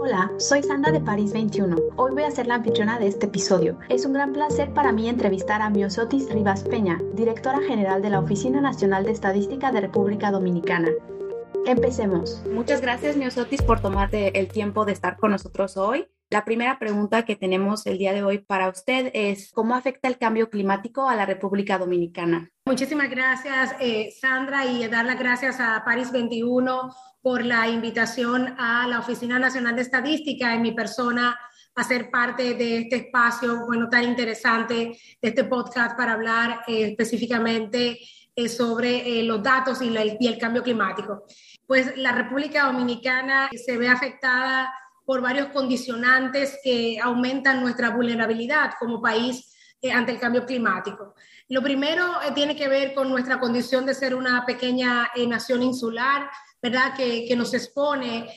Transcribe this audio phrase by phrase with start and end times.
[0.00, 1.76] Hola, soy Sandra de París 21.
[1.96, 3.78] Hoy voy a ser la anfitriona de este episodio.
[3.88, 8.20] Es un gran placer para mí entrevistar a Miosotis Rivas Peña, directora general de la
[8.20, 10.88] Oficina Nacional de Estadística de República Dominicana.
[11.66, 12.44] Empecemos.
[12.54, 16.06] Muchas gracias, Miosotis, por tomarte el tiempo de estar con nosotros hoy.
[16.30, 20.18] La primera pregunta que tenemos el día de hoy para usted es, ¿cómo afecta el
[20.18, 22.52] cambio climático a la República Dominicana?
[22.68, 28.86] Muchísimas gracias, eh, Sandra, y dar las gracias a París 21 por la invitación a
[28.86, 31.34] la Oficina Nacional de Estadística en mi persona
[31.74, 36.90] a ser parte de este espacio, bueno, tan interesante, de este podcast para hablar eh,
[36.90, 38.00] específicamente
[38.36, 39.88] eh, sobre los datos y,
[40.20, 41.24] y el cambio climático.
[41.66, 44.70] Pues la República Dominicana se ve afectada
[45.06, 49.57] por varios condicionantes que aumentan nuestra vulnerabilidad como país eh,
[49.92, 51.14] ante el cambio climático.
[51.48, 55.62] Lo primero eh, tiene que ver con nuestra condición de ser una pequeña eh, nación
[55.62, 56.28] insular,
[56.60, 56.94] ¿verdad?
[56.96, 58.28] Que, nos expone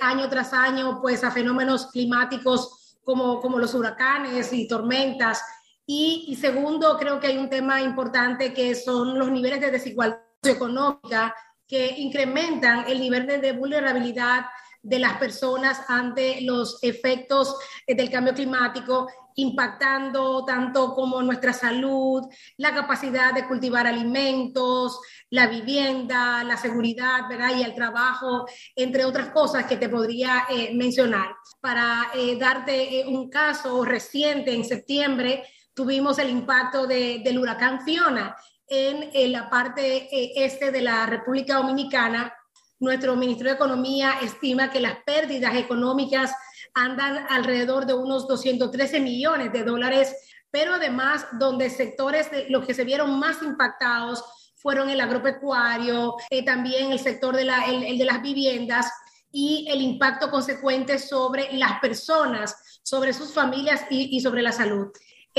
[0.00, 5.42] año tras año pues, a fenómenos climáticos como, como los huracanes y tormentas.
[5.90, 11.34] Y, segundo, creo que hay un tema importante que son los niveles de desigualdad económica
[11.66, 14.44] que incrementan el nivel de vulnerabilidad
[14.82, 19.08] de las personas ante los efectos eh, del cambio climático,
[19.38, 22.24] impactando tanto como nuestra salud,
[22.56, 27.56] la capacidad de cultivar alimentos, la vivienda, la seguridad, ¿verdad?
[27.56, 31.36] Y el trabajo, entre otras cosas que te podría eh, mencionar.
[31.60, 38.34] Para eh, darte un caso reciente, en septiembre tuvimos el impacto del huracán Fiona
[38.66, 40.08] en, en la parte
[40.44, 42.34] este de la República Dominicana
[42.80, 46.32] nuestro Ministerio de Economía estima que las pérdidas económicas
[46.78, 50.14] andan alrededor de unos 213 millones de dólares,
[50.50, 54.24] pero además donde sectores de los que se vieron más impactados
[54.56, 58.90] fueron el agropecuario, eh, también el sector de, la, el de las viviendas
[59.30, 64.90] y el impacto consecuente sobre las personas, sobre sus familias y, y sobre la salud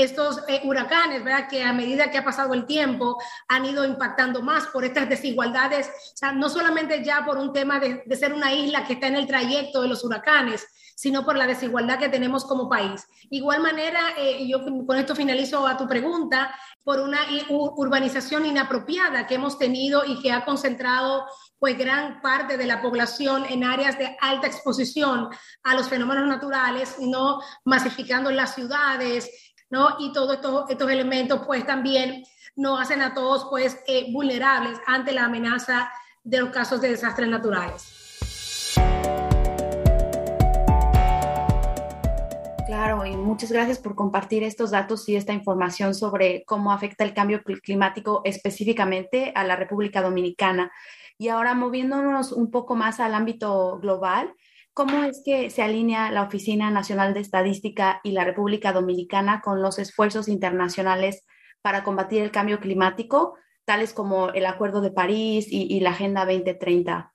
[0.02, 1.48] estos eh, huracanes, ¿verdad?
[1.48, 3.18] Que a medida que ha pasado el tiempo
[3.48, 7.80] han ido impactando más por estas desigualdades, o sea, no solamente ya por un tema
[7.80, 10.66] de, ser una isla que está en el trayecto de los huracanes,
[11.00, 13.06] sino por la desigualdad que tenemos como país.
[13.30, 19.36] Igual manera, eh, yo con esto finalizo a tu pregunta, por una urbanización inapropiada que
[19.36, 21.24] hemos tenido y que ha concentrado
[21.58, 25.30] pues gran parte de la población en áreas de alta exposición
[25.62, 29.30] a los fenómenos naturales, no masificando las ciudades,
[29.70, 29.96] ¿no?
[30.00, 32.24] Y todos estos, estos elementos pues también
[32.56, 35.90] nos hacen a todos pues eh, vulnerables ante la amenaza
[36.22, 37.99] de los casos de desastres naturales.
[42.70, 47.14] Claro, y muchas gracias por compartir estos datos y esta información sobre cómo afecta el
[47.14, 50.70] cambio climático específicamente a la República Dominicana.
[51.18, 54.36] Y ahora moviéndonos un poco más al ámbito global,
[54.72, 59.60] ¿Cómo es que se alinea la Oficina Nacional de Estadística y la República Dominicana con
[59.60, 61.26] los esfuerzos internacionales
[61.62, 67.12] para combatir el cambio climático, tales como el Acuerdo de París y, la Agenda 2030?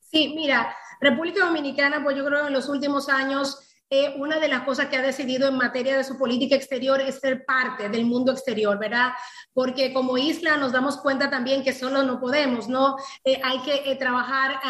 [0.00, 4.48] Sí, mira, República Dominicana, pues yo creo que en los últimos años eh, una de
[4.48, 8.06] las cosas que ha decidido en materia de su política exterior es ser parte del
[8.06, 9.12] mundo exterior, ¿verdad?
[9.52, 12.96] Porque como isla nos damos cuenta también que solo no podemos, ¿no?
[13.24, 14.60] Eh, hay que eh, trabajar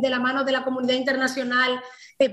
[0.00, 1.80] de la mano de la comunidad internacional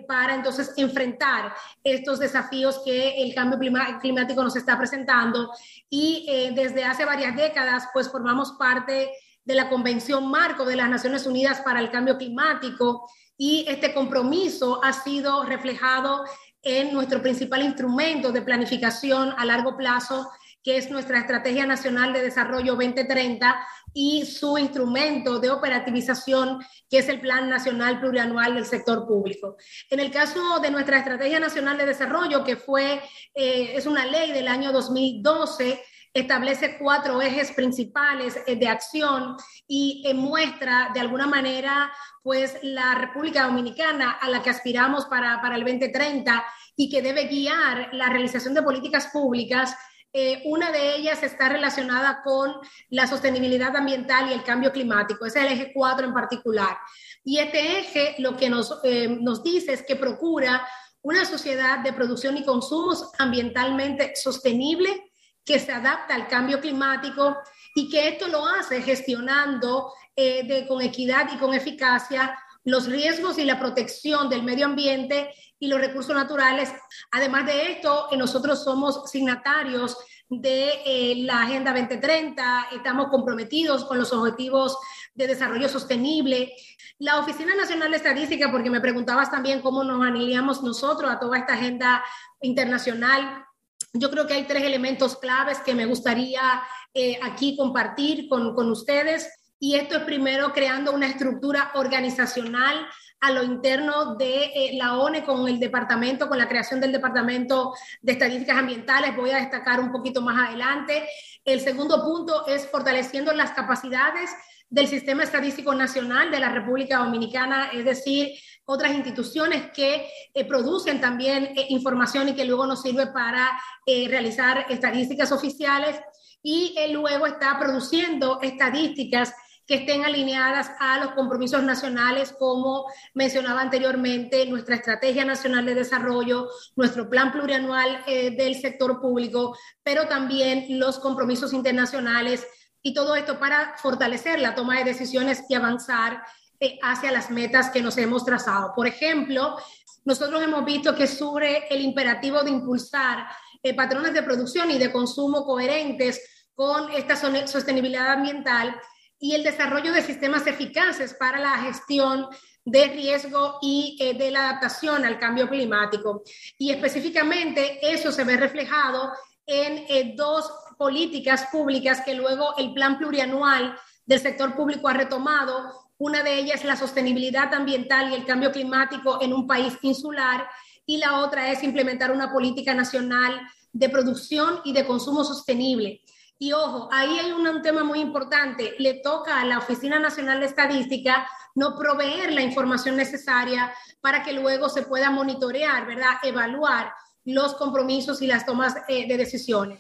[0.08, 1.54] para entonces enfrentar
[1.84, 3.60] estos desafíos que el cambio
[4.00, 5.52] climático nos está presentando.
[5.90, 6.26] Y
[6.56, 9.12] desde hace varias décadas, pues formamos parte
[9.44, 14.84] de la Convención Marco de las Naciones Unidas para el Cambio Climático y este compromiso
[14.84, 16.24] ha sido reflejado
[16.62, 20.30] en nuestro principal instrumento de planificación a largo plazo,
[20.64, 26.60] que es nuestra Estrategia Nacional de Desarrollo 2030 y su instrumento de operativización,
[26.90, 29.58] que es el Plan Nacional Plurianual del Sector Público.
[29.90, 33.02] En el caso de nuestra Estrategia Nacional de Desarrollo, que fue,
[33.34, 35.82] eh, es una ley del año 2012,
[36.14, 41.92] establece cuatro ejes principales eh, de acción y eh, muestra de alguna manera
[42.22, 46.44] pues la República Dominicana a la que aspiramos para, para el 2030
[46.76, 49.76] y que debe guiar la realización de políticas públicas
[50.14, 52.54] eh, una de ellas está relacionada con
[52.90, 55.26] la sostenibilidad ambiental y el cambio climático.
[55.26, 56.78] Ese es el eje 4 en particular.
[57.24, 58.82] Y este eje lo que nos,
[59.22, 60.68] nos dice es que procura
[61.02, 65.11] una sociedad de producción y consumos ambientalmente sostenible
[65.46, 67.38] que se adapta al cambio climático
[67.76, 73.46] y que esto lo hace gestionando eh, con equidad y con eficacia los riesgos y
[73.46, 76.72] la protección del medio ambiente y los recursos naturales.
[77.12, 79.98] Además de esto, nosotros somos signatarios
[80.30, 84.78] de eh, la Agenda 2030, estamos comprometidos con los objetivos
[85.14, 86.54] de desarrollo sostenible.
[87.00, 91.38] La Oficina Nacional de Estadística, porque me preguntabas también cómo nos alineamos nosotros a toda
[91.38, 92.04] esta agenda
[92.42, 93.46] internacional.
[93.94, 96.62] Yo creo que hay tres elementos claves que me gustaría
[96.94, 99.30] eh, aquí compartir con, con ustedes.
[99.60, 102.88] Y esto es primero creando una estructura organizacional
[103.22, 107.74] a lo interno de eh, la ONE con el departamento, con la creación del Departamento
[108.02, 109.16] de Estadísticas Ambientales.
[109.16, 111.08] Voy a destacar un poquito más adelante.
[111.44, 114.30] El segundo punto es fortaleciendo las capacidades
[114.70, 118.30] del Sistema Estadístico Nacional de la República Dominicana, es decir,
[118.66, 123.50] otras instituciones que eh, producen también eh, información y que luego nos sirve para
[123.86, 126.00] realizar estadísticas oficiales.
[126.44, 129.34] Y luego está produciendo estadísticas
[129.66, 136.50] que estén alineadas a los compromisos nacionales, como mencionaba anteriormente, nuestra Estrategia Nacional de Desarrollo,
[136.76, 142.46] nuestro Plan Plurianual eh, del Sector Público, pero también los compromisos internacionales
[142.82, 146.24] y todo esto para fortalecer la toma de decisiones y avanzar
[146.60, 148.74] eh, hacia las metas que nos hemos trazado.
[148.76, 149.58] Por ejemplo,
[150.04, 153.28] nosotros hemos visto que sobre el imperativo de impulsar
[153.64, 158.76] eh, patrones de producción y de consumo coherentes con esta sostenibilidad ambiental,
[159.22, 162.28] y el desarrollo de sistemas eficaces para la gestión
[162.66, 166.24] de riesgo y eh, de la adaptación al cambio climático.
[166.58, 169.12] Y específicamente eso se ve reflejado
[169.46, 175.72] en eh, dos políticas públicas que luego el plan plurianual del sector público ha retomado.
[176.00, 180.48] Una de ellas es la sostenibilidad ambiental y el cambio climático en un país insular
[180.88, 183.40] y la otra es implementar una política nacional
[183.72, 186.02] de producción y de consumo sostenible.
[186.44, 188.74] Y ojo, ahí hay un, tema muy importante.
[188.80, 193.72] Le toca a la Oficina Nacional de Estadística no proveer la información necesaria
[194.02, 196.16] para que luego se pueda monitorear, ¿verdad?
[196.24, 196.94] Evaluar
[197.26, 199.78] los compromisos y las tomas eh, de decisiones.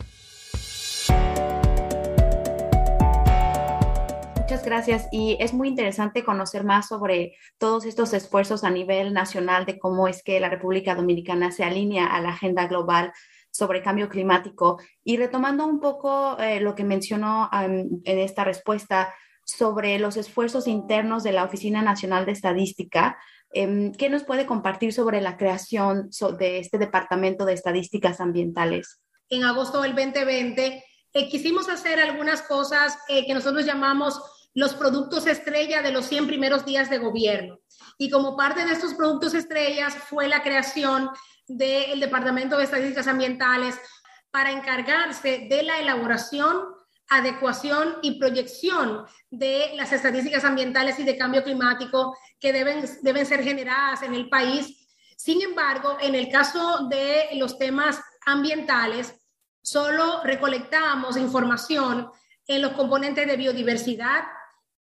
[4.38, 9.66] Muchas gracias y es muy interesante conocer más sobre todos estos esfuerzos a nivel nacional
[9.66, 13.14] de cómo es que la República Dominicana se alinea a la agenda global
[13.52, 14.80] sobre cambio climático.
[15.04, 19.14] Y retomando un poco eh, lo que mencionó en esta respuesta
[19.46, 23.18] sobre los esfuerzos internos de la Oficina Nacional de Estadística,
[23.52, 26.10] em, ¿qué nos puede compartir sobre la creación
[26.40, 29.02] de este Departamento de Estadísticas Ambientales?
[29.30, 30.84] En agosto del 2020
[31.14, 34.22] eh, quisimos hacer algunas cosas eh, que nosotros llamamos
[34.54, 37.60] los productos estrella de los 100 primeros días de gobierno.
[37.98, 41.10] Y como parte de estos productos estrellas fue la creación
[41.48, 43.80] del Departamento de Estadísticas Ambientales
[44.32, 46.66] para encargarse de la elaboración,
[47.10, 53.44] adecuación y proyección de las estadísticas ambientales y de cambio climático que deben, deben ser
[53.44, 54.88] generadas en el país.
[55.18, 59.14] Sin embargo, en el caso de los temas ambientales,
[59.62, 62.10] solo recolectamos información
[62.48, 64.24] en los componentes de biodiversidad,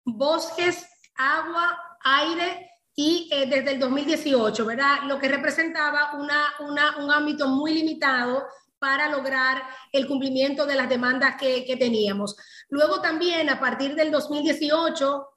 [0.06, 0.86] bosques,
[1.16, 5.04] agua, aire y eh, desde el 2018, ¿verdad?
[5.08, 6.54] Lo que representaba una,
[7.00, 8.46] un ámbito muy limitado
[8.78, 12.36] para lograr el cumplimiento de las demandas que, que teníamos.
[12.70, 15.28] Luego también, a partir del 2018,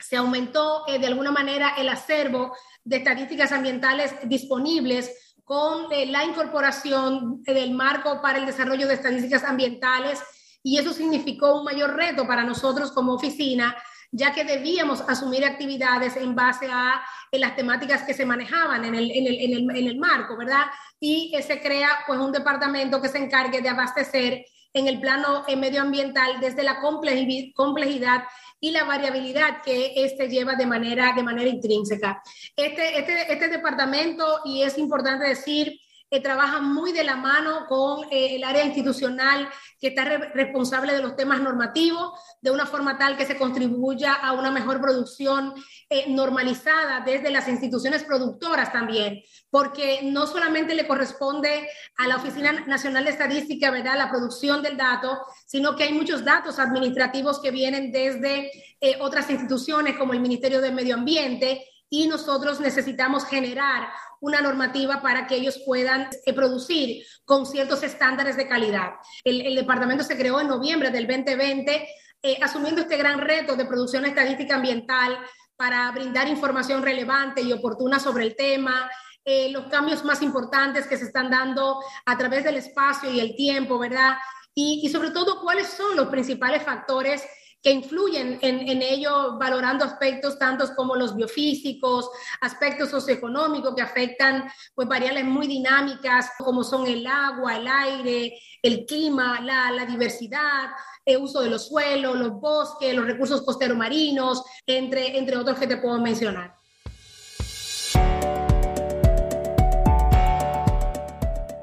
[0.00, 2.52] se aumentó eh, de alguna manera el acervo
[2.84, 9.44] de estadísticas ambientales disponibles con eh, la incorporación del marco para el desarrollo de estadísticas
[9.44, 10.20] ambientales
[10.62, 13.76] y eso significó un mayor reto para nosotros como oficina
[14.12, 17.02] ya que debíamos asumir actividades en base a
[17.32, 20.66] las temáticas que se manejaban en el, en el, en el, en el marco, ¿verdad?
[20.98, 25.56] Y se crea pues un departamento que se encargue de abastecer en el plano eh,
[25.56, 28.24] medioambiental desde la complejidad
[28.60, 32.22] y la variabilidad que este lleva de manera, de manera intrínseca.
[32.54, 38.04] Este, este, este departamento, y es importante decir, que trabaja muy de la mano con
[38.10, 39.48] eh, el área institucional
[39.78, 42.12] que está responsable de los temas normativos,
[42.42, 45.54] de una forma tal que se contribuya a una mejor producción
[45.88, 52.52] eh, normalizada desde las instituciones productoras también, porque no solamente le corresponde a la Oficina
[52.66, 57.52] Nacional de Estadística, ¿verdad?, la producción del dato, sino que hay muchos datos administrativos que
[57.52, 58.50] vienen desde
[58.80, 63.88] eh, otras instituciones como el Ministerio de Medio Ambiente y nosotros necesitamos generar
[64.20, 68.92] una normativa para que ellos puedan eh, producir con ciertos estándares de calidad.
[69.24, 71.88] El, departamento se creó en noviembre del 2020,
[72.22, 75.18] eh, asumiendo este gran reto de producción estadística ambiental
[75.56, 78.88] para brindar información relevante y oportuna sobre el tema,
[79.24, 83.34] eh, los cambios más importantes que se están dando a través del espacio y el
[83.36, 84.16] tiempo, ¿verdad?
[84.54, 87.22] Y, y sobre todo, cuáles son los principales factores
[87.62, 94.50] que influyen en, en ello, valorando aspectos tantos como los biofísicos, aspectos socioeconómicos que afectan
[94.74, 100.70] pues, variables muy dinámicas como son el agua, el aire, el clima, la, la diversidad,
[101.04, 105.66] el uso de los suelos, los bosques, los recursos costeros marinos, entre, entre otros que
[105.66, 106.54] te puedo mencionar.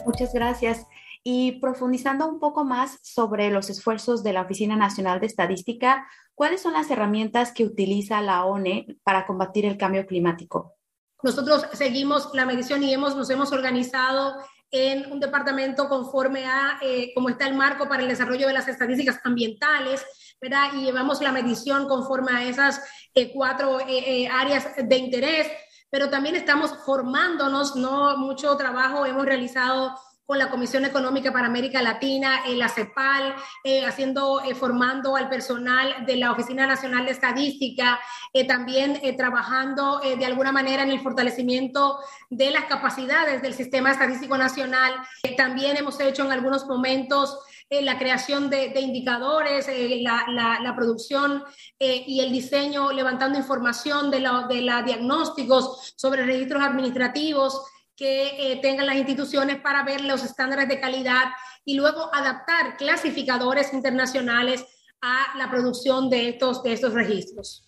[0.06, 0.86] Muchas gracias.
[1.30, 6.62] Y profundizando un poco más sobre los esfuerzos de la Oficina Nacional de Estadística, ¿cuáles
[6.62, 10.78] son las herramientas que utiliza la ONE para combatir el cambio climático?
[11.22, 14.36] Nosotros seguimos la medición y hemos, nos hemos organizado
[14.72, 18.70] en un departamento conforme a eh, cómo está el marco para el desarrollo de las
[18.70, 20.06] estadísticas ambientales,
[20.40, 20.70] ¿verdad?
[20.76, 22.82] Y llevamos la medición conforme a esas
[23.14, 25.48] eh, cuatro eh, áreas de interés
[25.90, 28.18] pero también estamos formándonos, ¿no?
[28.18, 29.96] Mucho trabajo hemos realizado
[30.28, 35.30] con la Comisión Económica para América Latina, en la CEPAL, eh, haciendo, eh, formando al
[35.30, 37.98] personal de la Oficina Nacional de Estadística,
[38.34, 44.38] eh, también trabajando de alguna manera en el fortalecimiento de las capacidades del Sistema Estadístico
[44.38, 44.94] Nacional.
[45.38, 49.70] también hemos hecho en algunos momentos la creación de, indicadores,
[50.02, 50.26] la,
[50.62, 51.44] la, producción
[51.80, 57.62] y el diseño, levantando información de, la, de la diagnósticos sobre registros administrativos
[57.98, 61.26] que eh, tengan las instituciones para ver los estándares de calidad
[61.66, 64.64] y luego adaptar clasificadores internacionales
[65.02, 67.67] a la producción de estos, de estos registros.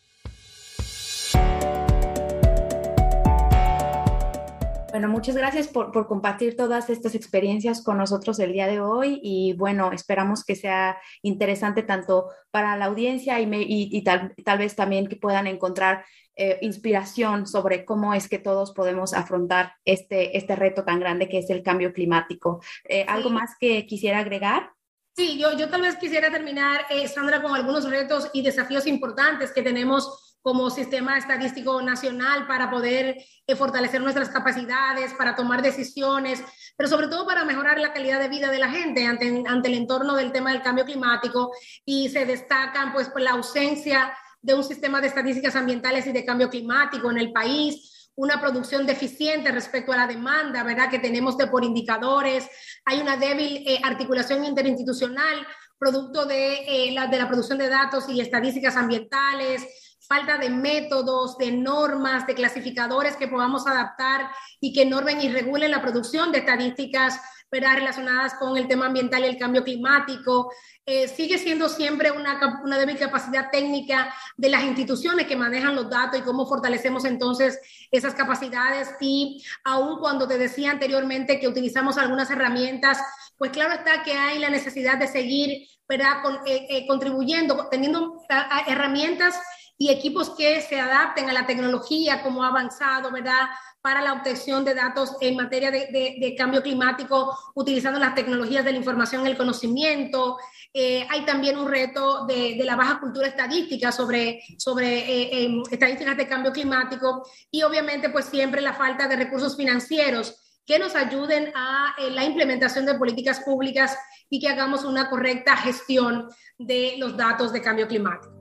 [4.91, 9.19] Bueno, muchas gracias por, por, compartir todas estas experiencias con nosotros el día de hoy
[9.21, 14.75] y bueno, esperamos que sea interesante tanto para la audiencia y, y, tal, tal, vez
[14.75, 16.05] también que puedan encontrar
[16.35, 21.39] eh, inspiración sobre cómo es que todos podemos afrontar este, este reto tan grande que
[21.39, 22.61] es el cambio climático.
[22.85, 24.71] Eh, ¿Algo más que quisiera agregar?
[25.15, 29.51] Sí, yo, yo tal vez quisiera terminar, eh, Sandra, con algunos retos y desafíos importantes
[29.51, 33.17] que tenemos como sistema estadístico nacional para poder
[33.57, 36.41] fortalecer nuestras capacidades, para tomar decisiones,
[36.77, 39.75] pero sobre todo para mejorar la calidad de vida de la gente ante, ante el
[39.75, 41.51] entorno del tema del cambio climático.
[41.85, 46.25] Y se destacan pues por la ausencia de un sistema de estadísticas ambientales y de
[46.25, 50.89] cambio climático en el país, una producción deficiente respecto a la demanda, ¿verdad?
[50.89, 52.47] Que tenemos de por indicadores,
[52.85, 55.45] hay una débil eh, articulación interinstitucional
[55.77, 59.65] producto de, eh, la, de la producción de datos y estadísticas ambientales,
[60.09, 65.69] falta de métodos, de normas, de clasificadores que podamos adaptar y que normen y regulen
[65.69, 70.51] la producción de estadísticas relacionadas con el tema ambiental y el cambio climático.
[70.85, 75.89] Eh, sigue siendo siempre una, una débil capacidad técnica de las instituciones que manejan los
[75.89, 77.59] datos y cómo fortalecemos entonces
[77.91, 78.89] esas capacidades.
[78.99, 82.99] Y aun cuando te decía anteriormente que utilizamos algunas herramientas,
[83.37, 86.17] pues claro está que hay la necesidad de seguir ¿verdad?
[86.45, 88.21] Eh, eh, contribuyendo, teniendo
[88.67, 89.39] herramientas
[89.79, 93.47] y equipos que se adapten a la tecnología, como ha avanzado, ¿verdad?
[93.81, 98.77] para la obtención de datos en materia de, cambio climático utilizando las tecnologías de la
[98.77, 100.37] información y el conocimiento.
[100.73, 106.17] Eh, hay también un reto de, la baja cultura estadística sobre, sobre eh, em, estadísticas
[106.17, 111.51] de cambio climático y obviamente pues siempre la falta de recursos financieros que nos ayuden
[111.55, 113.97] a eh, la implementación de políticas públicas
[114.29, 118.38] y que hagamos una correcta gestión de los datos de cambio climático.